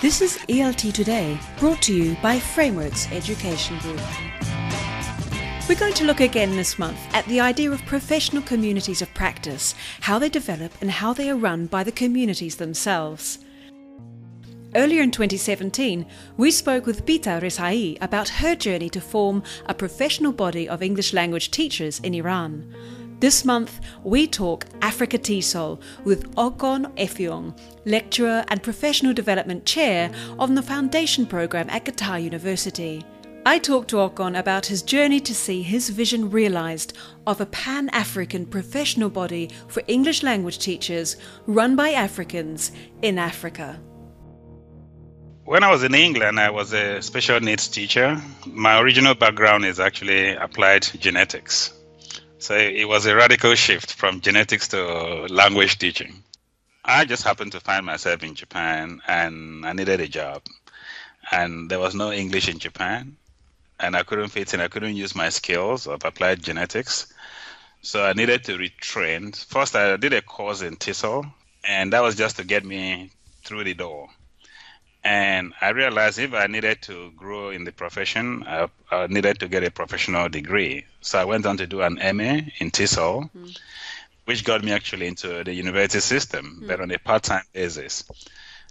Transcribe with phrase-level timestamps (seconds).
[0.00, 4.00] This is ELT Today, brought to you by Frameworks Education Group.
[5.68, 9.74] We're going to look again this month at the idea of professional communities of practice,
[10.02, 13.40] how they develop and how they are run by the communities themselves.
[14.76, 20.30] Earlier in 2017, we spoke with Bita Rezai about her journey to form a professional
[20.30, 22.72] body of English language teachers in Iran.
[23.20, 30.54] This month, we talk Africa TESOL with Okon Effiong, lecturer and professional development chair of
[30.54, 33.04] the foundation program at Qatar University.
[33.44, 36.96] I talked to Okon about his journey to see his vision realized
[37.26, 41.16] of a pan African professional body for English language teachers
[41.48, 42.70] run by Africans
[43.02, 43.80] in Africa.
[45.44, 48.22] When I was in England, I was a special needs teacher.
[48.46, 51.72] My original background is actually applied genetics.
[52.40, 56.22] So it was a radical shift from genetics to language teaching.
[56.84, 60.42] I just happened to find myself in Japan and I needed a job.
[61.32, 63.16] And there was no English in Japan.
[63.80, 67.12] And I couldn't fit in, I couldn't use my skills of applied genetics.
[67.82, 69.34] So I needed to retrain.
[69.46, 71.30] First, I did a course in TESOL,
[71.64, 73.10] and that was just to get me
[73.44, 74.08] through the door.
[75.08, 79.48] And I realized if I needed to grow in the profession, I, I needed to
[79.48, 80.84] get a professional degree.
[81.00, 83.58] So I went on to do an MA in TESOL, mm.
[84.26, 86.68] which got me actually into the university system, mm.
[86.68, 88.04] but on a part time basis.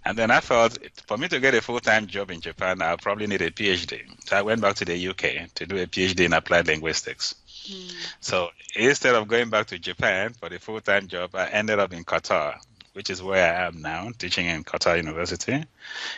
[0.04, 0.78] And then I felt
[1.08, 4.02] for me to get a full time job in Japan, I'll probably need a PhD.
[4.28, 7.34] So I went back to the UK to do a PhD in applied linguistics.
[7.66, 7.92] Mm.
[8.20, 11.92] So instead of going back to Japan for the full time job, I ended up
[11.92, 12.60] in Qatar
[12.98, 15.64] which is where I am now, teaching in Qatar University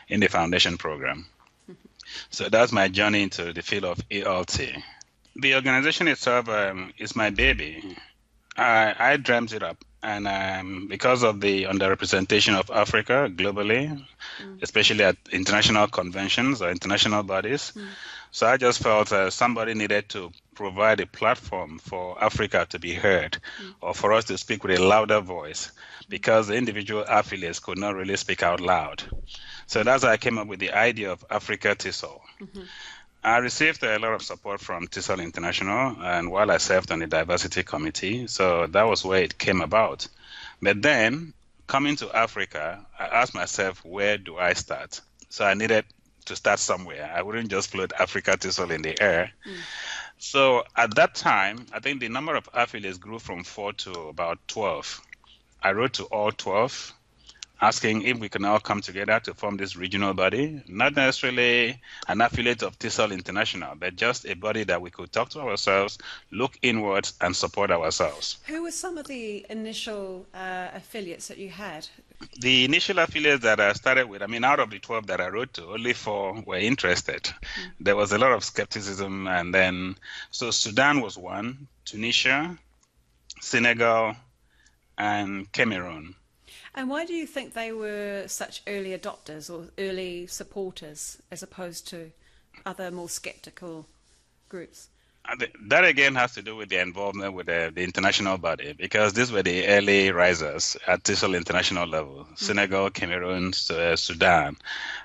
[0.08, 1.26] in the foundation program.
[2.30, 4.82] So that's my journey into the field of ELT.
[5.36, 7.96] The organization itself um, is my baby.
[8.56, 9.76] I, I dreamt it up.
[10.02, 13.84] And um, because of the underrepresentation of Africa globally,
[14.42, 14.62] mm.
[14.62, 17.86] especially at international conventions or international bodies, mm.
[18.30, 22.92] so I just felt uh, somebody needed to provide a platform for Africa to be
[22.92, 23.72] heard mm.
[23.80, 25.72] or for us to speak with a louder voice
[26.10, 29.02] because the individual affiliates could not really speak out loud.
[29.66, 32.20] So that's how I came up with the idea of Africa TESOL.
[32.42, 32.60] Mm-hmm.
[33.24, 37.06] I received a lot of support from TESOL International, and while I served on the
[37.06, 40.08] diversity committee, so that was where it came about.
[40.60, 41.32] But then,
[41.68, 45.00] coming to Africa, I asked myself, where do I start?
[45.30, 45.86] So I needed
[46.26, 47.10] to start somewhere.
[47.16, 49.32] I wouldn't just float Africa TESOL in the air.
[49.48, 49.56] Mm.
[50.20, 54.38] So at that time, I think the number of affiliates grew from four to about
[54.48, 55.00] 12.
[55.62, 56.94] I wrote to all 12
[57.60, 62.20] asking if we can all come together to form this regional body, not necessarily an
[62.20, 65.98] affiliate of TESOL International, but just a body that we could talk to ourselves,
[66.30, 68.38] look inwards, and support ourselves.
[68.46, 71.86] Who were some of the initial uh, affiliates that you had?
[72.40, 75.28] The initial affiliates that I started with, I mean, out of the 12 that I
[75.28, 77.22] wrote to, only four were interested.
[77.22, 77.32] Mm.
[77.80, 79.96] There was a lot of skepticism, and then,
[80.30, 82.58] so Sudan was one, Tunisia,
[83.40, 84.16] Senegal,
[84.98, 86.14] and Cameroon.
[86.74, 91.88] And why do you think they were such early adopters or early supporters as opposed
[91.88, 92.12] to
[92.64, 93.86] other more skeptical
[94.48, 94.88] groups?
[95.66, 99.30] That again has to do with the involvement with the, the international body because these
[99.30, 102.34] were the early risers at TESOL international level mm-hmm.
[102.36, 104.56] Senegal, Cameroon, uh, Sudan.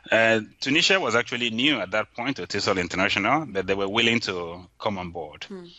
[0.10, 4.20] Uh, Tunisia was actually new at that point to TESOL international, but they were willing
[4.22, 5.46] to come on board.
[5.50, 5.70] Mm.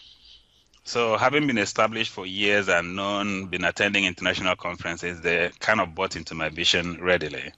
[0.87, 5.97] So, having been established for years and known, been attending international conferences, they kind of
[5.97, 7.53] bought into my vision readily.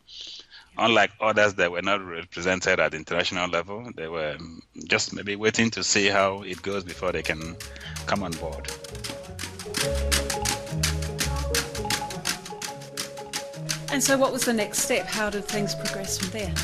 [0.78, 4.38] Unlike others that were not represented at international level, they were
[4.86, 7.54] just maybe waiting to see how it goes before they can
[8.06, 8.66] come on board.
[13.92, 15.06] And so, what was the next step?
[15.06, 16.54] How did things progress from there?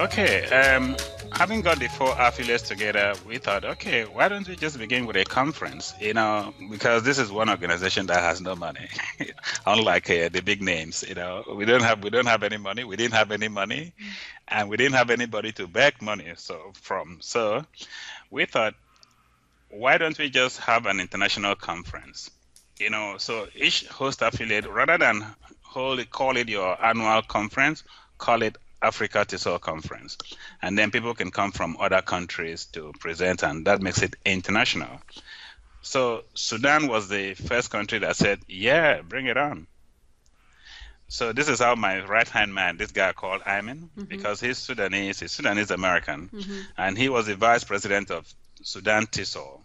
[0.00, 0.46] Okay.
[0.46, 0.96] Um,
[1.34, 5.16] having got the four affiliates together, we thought, okay, why don't we just begin with
[5.16, 5.92] a conference?
[6.00, 8.88] You know, because this is one organization that has no money,
[9.66, 11.04] unlike uh, the big names.
[11.06, 12.84] You know, we don't have we don't have any money.
[12.84, 13.92] We didn't have any money,
[14.48, 17.18] and we didn't have anybody to beg money so from.
[17.20, 17.64] So,
[18.30, 18.74] we thought,
[19.70, 22.30] why don't we just have an international conference?
[22.78, 25.24] You know, so each host affiliate, rather than
[25.62, 27.82] hold it, call it your annual conference,
[28.18, 30.18] call it Africa TESOL conference.
[30.62, 35.00] And then people can come from other countries to present, and that makes it international.
[35.82, 39.66] So Sudan was the first country that said, yeah, bring it on.
[41.08, 44.04] So this is how my right hand man, this guy called Ayman, mm-hmm.
[44.04, 46.60] because he's Sudanese, he's Sudanese American, mm-hmm.
[46.76, 48.26] and he was the vice president of
[48.62, 49.60] Sudan TESOL.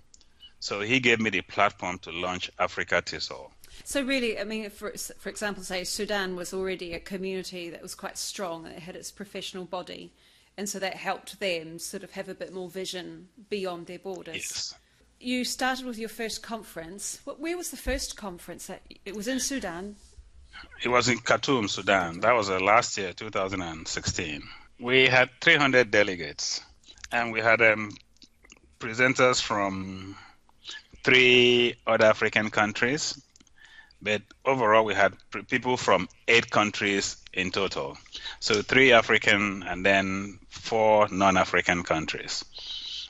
[0.60, 3.50] So he gave me the platform to launch Africa TESOL.
[3.84, 7.96] So really, I mean, for for example, say Sudan was already a community that was
[7.96, 10.12] quite strong and it had its professional body,
[10.58, 14.36] and so that helped them sort of have a bit more vision beyond their borders.
[14.36, 14.74] Yes.
[15.22, 17.20] You started with your first conference.
[17.26, 18.70] Where was the first conference?
[19.06, 19.98] It was in Sudan.
[20.82, 22.22] It was in Khartoum, Sudan.
[22.22, 24.44] That was uh, last year, 2016.
[24.80, 26.62] We had 300 delegates,
[27.12, 27.92] and we had um,
[28.80, 30.16] presenters from
[31.04, 33.22] three other African countries.
[34.01, 35.13] But overall, we had
[35.50, 37.98] people from eight countries in total.
[38.40, 42.46] So three African and then four non-African countries.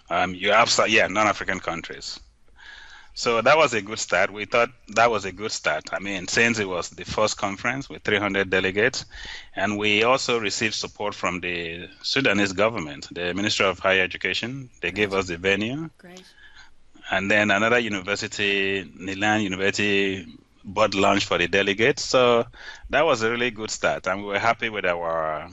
[0.09, 2.19] Um, you have, yeah, non-African countries.
[3.13, 4.31] So that was a good start.
[4.31, 5.83] We thought that was a good start.
[5.91, 9.06] I mean, since it was the first conference with 300 delegates,
[9.56, 14.69] and we also received support from the Sudanese government, the Ministry of Higher Education.
[14.81, 15.89] They gave us the venue.
[15.97, 16.24] Great.
[17.12, 20.25] And then another university, Neelain University,
[20.74, 22.04] bought lunch for the delegates.
[22.04, 22.45] So
[22.89, 25.50] that was a really good start, and we were happy with our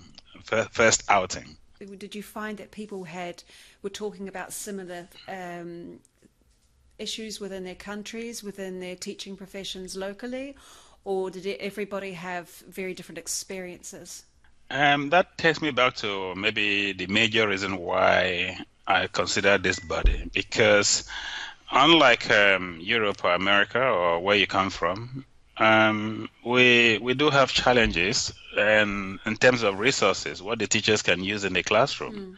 [0.71, 1.57] first outing.
[1.79, 3.43] Did you find that people had
[3.83, 6.01] were talking about similar um,
[6.99, 10.57] issues within their countries, within their teaching professions locally,
[11.05, 14.25] or did everybody have very different experiences?
[14.71, 20.29] Um, that takes me back to maybe the major reason why I consider this body
[20.33, 21.09] because
[21.71, 25.25] unlike um, Europe or America or where you come from,
[25.59, 31.23] um, we we do have challenges and in terms of resources, what the teachers can
[31.23, 32.15] use in the classroom.
[32.15, 32.37] Mm.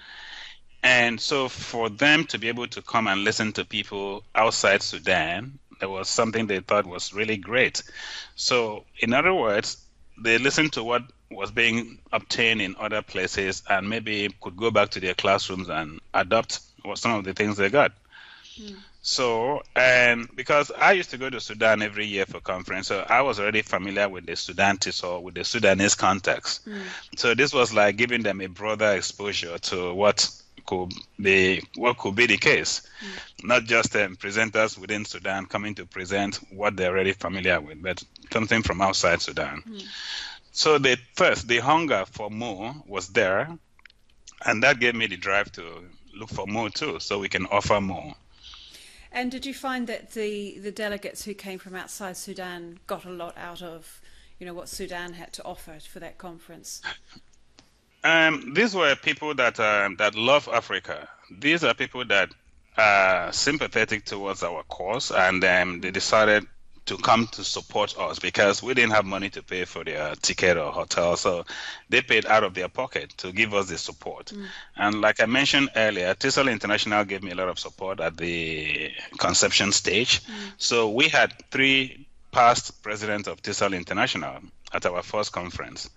[0.82, 5.58] And so for them to be able to come and listen to people outside Sudan,
[5.80, 7.82] that was something they thought was really great.
[8.36, 9.78] So in other words,
[10.20, 14.90] they listened to what was being obtained in other places and maybe could go back
[14.90, 16.60] to their classrooms and adopt
[16.94, 17.92] some of the things they got.
[18.58, 18.76] Mm.
[19.00, 23.22] So, and because I used to go to Sudan every year for conference, so I
[23.22, 26.68] was already familiar with the Sudanese or with the Sudanese context.
[26.68, 26.82] Mm.
[27.16, 30.28] So this was like giving them a broader exposure to what
[30.66, 33.46] could be what could be the case, mm.
[33.46, 38.02] not just um, presenters within Sudan coming to present what they're already familiar with, but
[38.32, 39.62] something from outside Sudan.
[39.66, 39.82] Mm.
[40.52, 43.48] So the first, the hunger for more was there,
[44.44, 45.84] and that gave me the drive to
[46.14, 48.14] look for more too, so we can offer more.
[49.12, 53.10] And did you find that the, the delegates who came from outside Sudan got a
[53.10, 54.00] lot out of,
[54.38, 56.82] you know, what Sudan had to offer for that conference?
[58.04, 61.08] Um, these were people that um, that love Africa.
[61.30, 62.30] These are people that
[62.76, 66.46] are sympathetic towards our cause, and um, they decided
[66.88, 70.56] to come to support us because we didn't have money to pay for their ticket
[70.56, 71.16] or hotel.
[71.16, 71.44] So
[71.90, 74.26] they paid out of their pocket to give us the support.
[74.26, 74.46] Mm.
[74.76, 78.90] And like I mentioned earlier, TESOL International gave me a lot of support at the
[79.18, 80.22] conception stage.
[80.22, 80.52] Mm.
[80.56, 84.40] So we had three past presidents of TESOL International
[84.72, 85.90] at our first conference,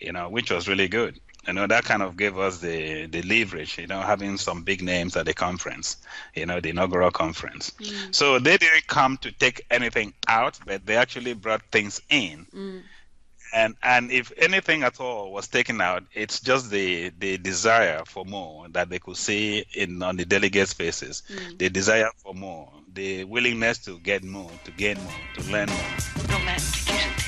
[0.00, 3.22] you know, which was really good you know that kind of gave us the the
[3.22, 5.96] leverage you know having some big names at the conference
[6.34, 8.14] you know the inaugural conference mm.
[8.14, 12.80] so they didn't come to take anything out but they actually brought things in mm.
[13.54, 18.24] and and if anything at all was taken out it's just the the desire for
[18.24, 21.58] more that they could see in on the delegates faces mm.
[21.58, 27.18] the desire for more the willingness to get more to gain more to learn more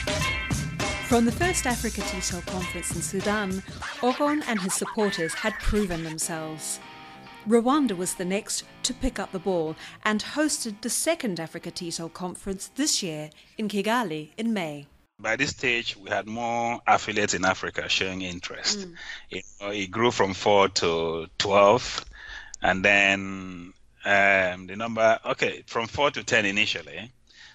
[1.15, 3.63] from the first Africa TESOL conference in Sudan,
[4.01, 6.81] Okon and his supporters had proven themselves.
[7.47, 12.13] Rwanda was the next to pick up the ball and hosted the second Africa TESOL
[12.13, 14.89] conference this year in Kigali in May.
[15.21, 18.81] By this stage, we had more affiliates in Africa showing interest.
[18.81, 18.95] Mm.
[19.31, 22.05] It, it, grew from four to 12,
[22.61, 23.73] and then
[24.05, 27.13] um, the number, okay, from four to 10 initially.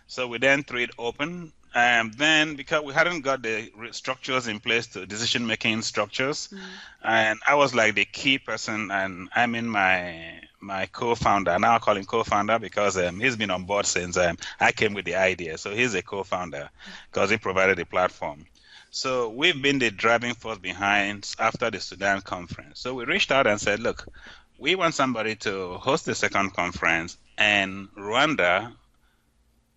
[0.08, 4.60] So we then threw it open and then because we hadn't got the structures in
[4.60, 6.60] place to decision making structures mm.
[7.04, 11.80] and i was like the key person and i mean my my co-founder now i
[11.80, 15.16] call him co-founder because um, he's been on board since um, i came with the
[15.16, 15.58] idea.
[15.58, 16.70] So he's a co-founder
[17.12, 18.46] because he provided the platform.
[18.92, 22.80] So we've been the driving force behind after the sudan conference.
[22.80, 24.08] So we reached out and said look
[24.58, 28.74] we want somebody to host the second conference and rwanda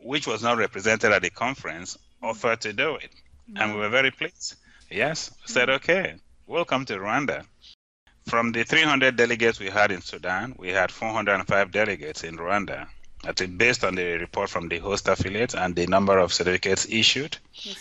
[0.03, 3.11] which was not represented at the conference, offered to do it.
[3.57, 4.57] And we were very pleased.
[4.91, 6.15] Yes, we said, okay,
[6.47, 7.45] welcome to Rwanda.
[8.27, 12.87] From the 300 delegates we had in Sudan, we had 405 delegates in Rwanda.
[13.23, 17.37] That's based on the report from the host affiliate and the number of certificates issued.
[17.55, 17.77] Yes.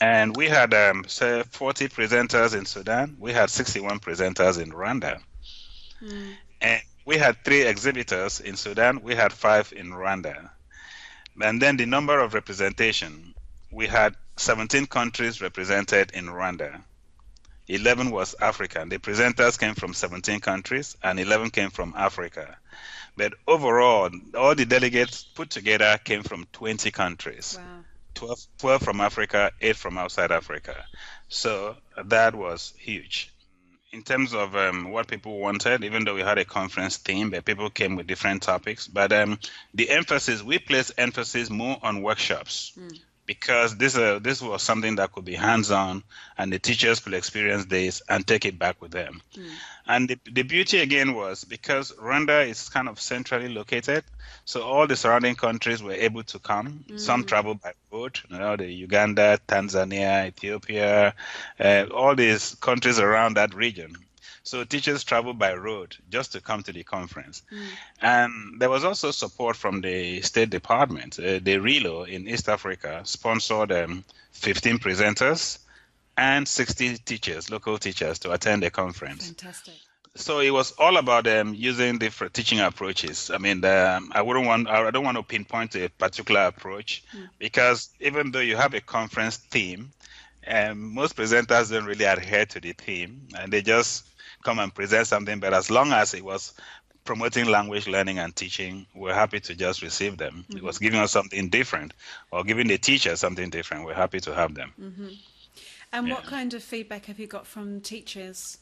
[0.00, 3.16] And we had um, say 40 presenters in Sudan.
[3.18, 5.20] We had 61 presenters in Rwanda.
[6.02, 6.34] Mm.
[6.62, 9.02] And we had three exhibitors in Sudan.
[9.02, 10.48] We had five in Rwanda.
[11.42, 13.34] And then the number of representation,
[13.70, 16.82] we had 17 countries represented in Rwanda.
[17.68, 18.88] 11 was African.
[18.88, 22.56] The presenters came from 17 countries and 11 came from Africa.
[23.16, 27.58] But overall, all the delegates put together came from 20 countries.
[27.58, 27.84] Wow.
[28.14, 30.84] 12, 12 from Africa, 8 from outside Africa.
[31.28, 33.29] So that was huge.
[33.92, 37.44] In terms of um, what people wanted, even though we had a conference theme, but
[37.44, 38.86] people came with different topics.
[38.86, 39.38] But um,
[39.74, 42.72] the emphasis, we placed emphasis more on workshops.
[42.78, 46.02] Mm because this uh, this was something that could be hands-on
[46.36, 49.48] and the teachers could experience this and take it back with them mm.
[49.86, 54.02] and the, the beauty again was because rwanda is kind of centrally located
[54.44, 56.98] so all the surrounding countries were able to come mm.
[56.98, 61.14] some traveled by boat you know the uganda tanzania ethiopia
[61.60, 63.94] uh, all these countries around that region
[64.50, 67.42] so teachers travel by road just to come to the conference.
[67.52, 67.66] Mm.
[68.02, 71.20] And there was also support from the State Department.
[71.20, 75.60] Uh, the RELO in East Africa sponsored um, 15 presenters
[76.16, 79.26] and 60 teachers, local teachers, to attend the conference.
[79.26, 79.74] Fantastic.
[80.16, 83.30] So it was all about um, using different teaching approaches.
[83.32, 87.28] I mean, um, I wouldn't want, I don't want to pinpoint a particular approach mm.
[87.38, 89.92] because even though you have a conference theme,
[90.48, 94.09] um, most presenters don't really adhere to the theme, and they just
[94.42, 96.54] come and present something, but as long as it was
[97.04, 100.44] promoting language learning and teaching, we're happy to just receive them.
[100.44, 100.58] Mm-hmm.
[100.58, 101.94] It was giving us something different
[102.30, 103.84] or giving the teacher something different.
[103.84, 104.72] We're happy to have them.
[104.80, 105.08] Mm-hmm.
[105.92, 106.14] And yeah.
[106.14, 108.58] what kind of feedback have you got from teachers?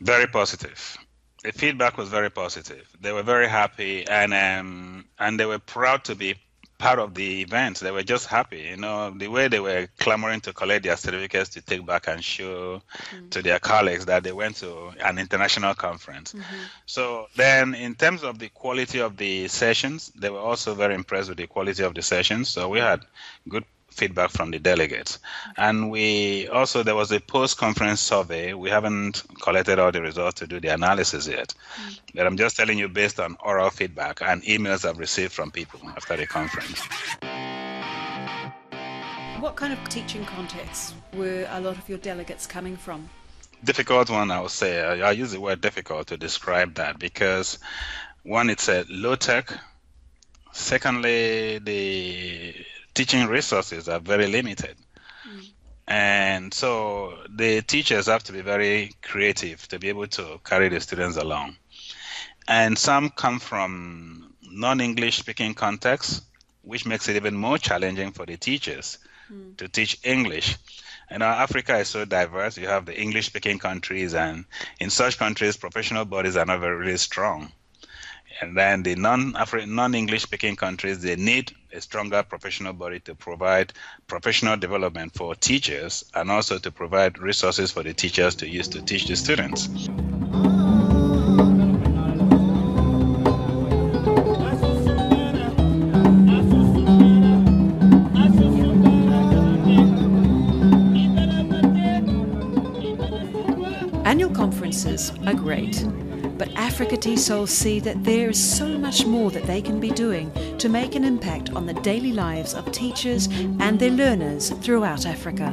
[0.00, 0.96] Very positive.
[1.44, 2.88] The feedback was very positive.
[3.00, 6.34] They were very happy and um, and they were proud to be
[6.78, 7.80] part of the event.
[7.80, 11.50] They were just happy, you know, the way they were clamoring to collect their certificates
[11.50, 12.80] to take back and show
[13.12, 13.28] mm-hmm.
[13.30, 16.32] to their colleagues that they went to an international conference.
[16.32, 16.56] Mm-hmm.
[16.86, 21.28] So then, in terms of the quality of the sessions, they were also very impressed
[21.28, 22.48] with the quality of the sessions.
[22.48, 23.00] So we had
[23.48, 23.64] good
[23.98, 25.18] feedback from the delegates.
[25.56, 28.54] And we also, there was a post conference survey.
[28.54, 31.52] We haven't collected all the results to do the analysis yet.
[31.82, 31.98] Mm.
[32.14, 35.80] But I'm just telling you based on oral feedback and emails I've received from people
[35.96, 36.80] after the conference.
[39.40, 43.08] What kind of teaching contexts were a lot of your delegates coming from?
[43.64, 44.80] Difficult one, I would say.
[44.80, 47.58] I, I use the word difficult to describe that because
[48.22, 49.52] one, it's a low tech.
[50.52, 52.54] Secondly, the
[52.98, 54.74] teaching resources are very limited.
[55.24, 55.50] Mm.
[55.86, 60.80] And so the teachers have to be very creative to be able to carry the
[60.80, 61.54] students along.
[62.48, 66.22] And some come from non English speaking contexts,
[66.62, 68.98] which makes it even more challenging for the teachers
[69.32, 69.56] mm.
[69.58, 70.56] to teach English.
[71.08, 72.58] And our Africa is so diverse.
[72.58, 74.44] You have the English speaking countries, and
[74.80, 77.52] in such countries, professional bodies are not very really strong.
[78.40, 83.14] And then the non non English speaking countries, they need a stronger professional body to
[83.14, 83.72] provide
[84.06, 88.82] professional development for teachers and also to provide resources for the teachers to use to
[88.82, 89.68] teach the students.
[104.04, 105.84] Annual conferences are great
[106.38, 110.32] but Africa TESOL see that there is so much more that they can be doing
[110.58, 113.26] to make an impact on the daily lives of teachers
[113.58, 115.52] and their learners throughout Africa.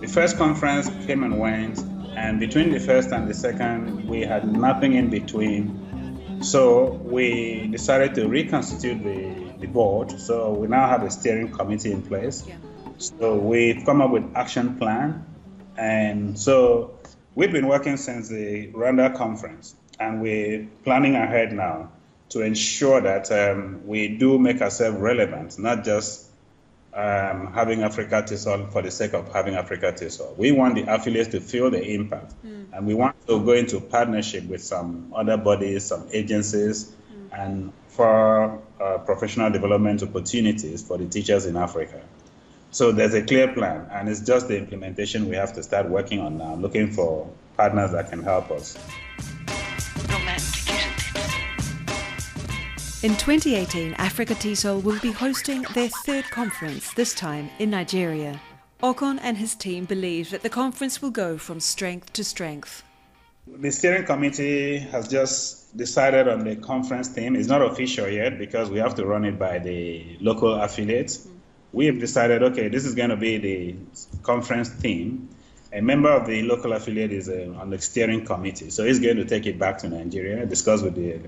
[0.00, 1.78] The first conference came and went,
[2.16, 6.42] and between the first and the second, we had nothing in between.
[6.42, 10.18] So we decided to reconstitute the, the board.
[10.18, 12.44] So we now have a steering committee in place.
[12.46, 12.56] Yeah.
[12.96, 15.24] So we've come up with an action plan,
[15.76, 16.98] and so
[17.34, 21.90] we've been working since the Rwanda conference and we're planning ahead now
[22.30, 26.28] to ensure that um, we do make ourselves relevant, not just
[26.94, 30.36] um, having Africa TESOL for the sake of having Africa TESOL.
[30.36, 32.66] We want the affiliates to feel the impact, mm.
[32.72, 37.38] and we want to go into partnership with some other bodies, some agencies, mm.
[37.38, 42.00] and for uh, professional development opportunities for the teachers in Africa.
[42.70, 46.20] So there's a clear plan, and it's just the implementation we have to start working
[46.20, 48.78] on now, looking for partners that can help us.
[53.02, 58.40] In 2018, Africa TESOL will be hosting their third conference, this time in Nigeria.
[58.80, 62.84] Okon and his team believe that the conference will go from strength to strength.
[63.48, 67.34] The steering committee has just decided on the conference theme.
[67.34, 71.16] It's not official yet because we have to run it by the local affiliates.
[71.18, 71.36] Mm-hmm.
[71.72, 73.74] We have decided, okay, this is going to be the
[74.22, 75.28] conference theme.
[75.72, 79.16] A member of the local affiliate is uh, on the steering committee, so he's going
[79.16, 81.18] to take it back to Nigeria, discuss with the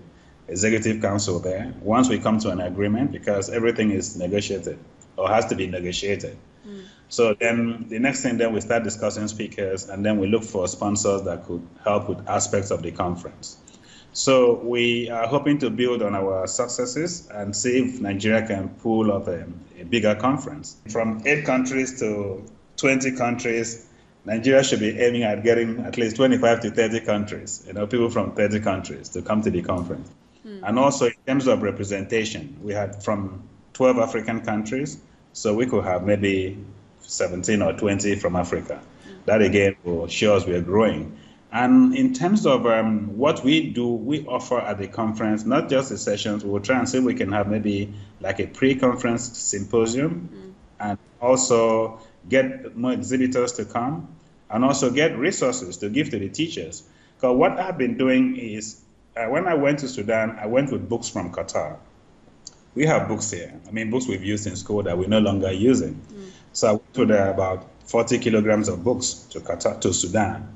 [0.48, 1.72] executive council there.
[1.80, 4.78] Once we come to an agreement, because everything is negotiated
[5.16, 6.36] or has to be negotiated.
[6.66, 6.84] Mm.
[7.08, 10.66] So then the next thing, then we start discussing speakers, and then we look for
[10.68, 13.58] sponsors that could help with aspects of the conference.
[14.12, 19.10] So we are hoping to build on our successes and see if Nigeria can pull
[19.10, 19.44] off a,
[19.78, 20.76] a bigger conference.
[20.88, 22.44] From eight countries to
[22.76, 23.86] 20 countries,
[24.24, 28.08] Nigeria should be aiming at getting at least 25 to 30 countries, you know, people
[28.08, 30.08] from 30 countries to come to the conference.
[30.46, 30.60] Mm.
[30.62, 34.98] And also in terms of representation, we had from 12 African countries,
[35.32, 36.58] so we could have maybe
[37.00, 38.80] 17 or 20 from Africa.
[39.06, 39.24] Mm.
[39.26, 41.18] That again will show us we are growing.
[41.54, 45.88] And in terms of um, what we do, we offer at the conference, not just
[45.88, 48.74] the sessions, we will try and see if we can have maybe like a pre
[48.74, 50.50] conference symposium mm-hmm.
[50.80, 54.08] and also get more exhibitors to come
[54.50, 56.82] and also get resources to give to the teachers.
[57.16, 58.80] Because what I've been doing is
[59.16, 61.76] uh, when I went to Sudan, I went with books from Qatar.
[62.74, 63.52] We have books here.
[63.68, 65.94] I mean, books we've used in school that we're no longer using.
[65.94, 66.30] Mm.
[66.52, 70.54] So I went with uh, about 40 kilograms of books to Qatar, to Sudan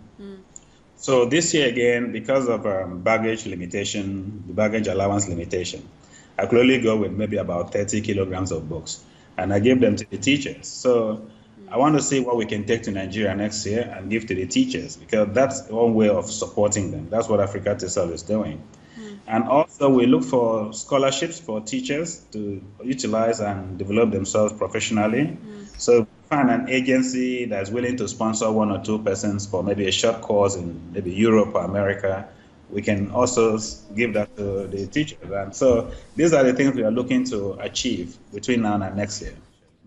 [0.98, 5.88] so this year again, because of um, baggage limitation, the baggage allowance limitation,
[6.36, 9.04] I could only go with maybe about 30 kilograms of books,
[9.36, 10.66] and I gave them to the teachers.
[10.66, 11.22] So
[11.70, 14.34] I want to see what we can take to Nigeria next year and give to
[14.34, 17.08] the teachers because that's one way of supporting them.
[17.10, 18.62] That's what Africa TESOL is doing.
[18.98, 19.18] Mm.
[19.26, 25.36] And also, we look for scholarships for teachers to utilize and develop themselves professionally.
[25.36, 25.66] Mm.
[25.80, 29.92] So find an agency that's willing to sponsor one or two persons for maybe a
[29.92, 32.28] short course in maybe Europe or America,
[32.70, 33.58] we can also
[33.96, 35.30] give that to the teachers.
[35.30, 39.22] And so these are the things we are looking to achieve between now and next
[39.22, 39.34] year.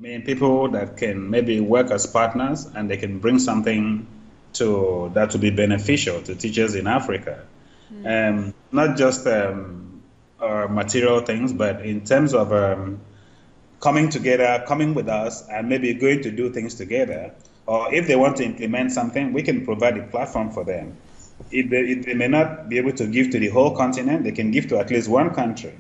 [0.02, 4.08] I mean, people that can maybe work as partners and they can bring something
[4.54, 7.46] to that to be beneficial to teachers in Africa.
[7.94, 8.08] Mm-hmm.
[8.08, 10.02] Um, not just um,
[10.40, 13.00] uh, material things, but in terms of um,
[13.80, 17.32] coming together, coming with us, and maybe going to do things together.
[17.68, 20.98] Or if they want to implement something, we can provide a platform for them.
[21.52, 24.32] If they, if they may not be able to give to the whole continent, they
[24.32, 25.78] can give to at least one country.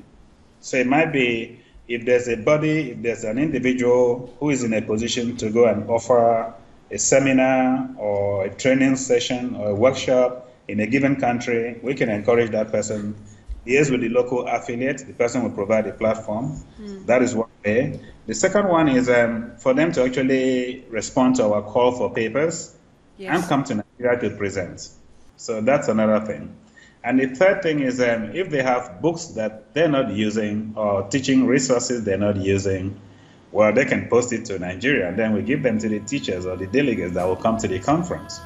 [0.60, 1.61] So it might be
[1.93, 5.65] if there's a body, if there's an individual who is in a position to go
[5.65, 6.54] and offer
[6.89, 12.10] a seminar or a training session or a workshop in a given country, we can
[12.10, 13.15] encourage that person
[13.65, 15.06] liaise with the local affiliate.
[15.06, 16.63] The person will provide a platform.
[16.80, 17.06] Mm.
[17.06, 17.99] That is one way.
[18.27, 22.75] The second one is um, for them to actually respond to our call for papers
[23.17, 23.36] yes.
[23.36, 24.89] and come to Nigeria to present.
[25.38, 26.56] So that's another thing.
[27.03, 31.07] And the third thing is um, if they have books that they're not using or
[31.07, 32.99] teaching resources they're not using,
[33.51, 36.45] well, they can post it to Nigeria and then we give them to the teachers
[36.45, 38.39] or the delegates that will come to the conference.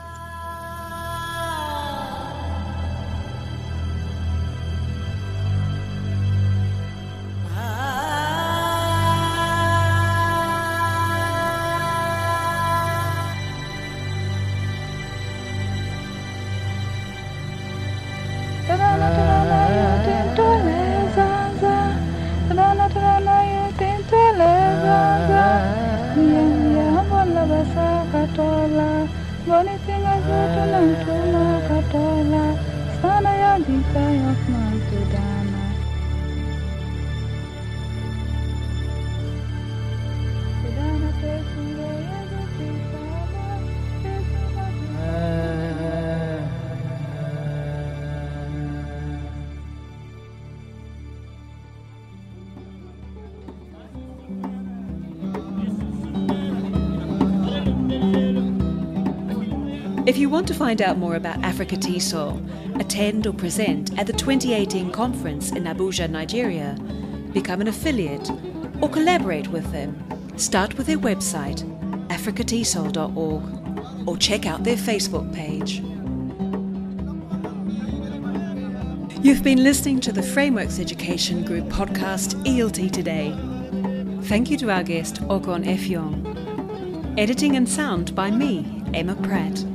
[33.01, 35.54] Sana ya bitaya fman tudana
[60.15, 64.13] If you want to find out more about Africa TESOL, attend or present at the
[64.13, 66.77] 2018 conference in Abuja, Nigeria,
[67.33, 68.31] become an affiliate,
[68.81, 69.93] or collaborate with them,
[70.37, 71.63] start with their website,
[72.07, 75.81] africatesol.org, or check out their Facebook page.
[79.21, 83.35] You've been listening to the Frameworks Education Group podcast ELT Today.
[84.29, 87.19] Thank you to our guest, Okon Effiong.
[87.19, 89.65] Editing and sound by me, Emma Pratt.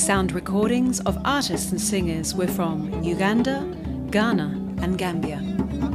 [0.00, 3.66] Sound recordings of artists and singers were from Uganda,
[4.10, 5.89] Ghana, and Gambia.